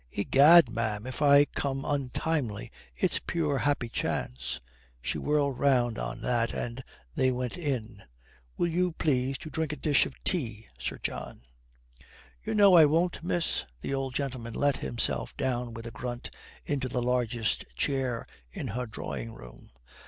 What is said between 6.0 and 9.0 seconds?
that and they went in. "Will you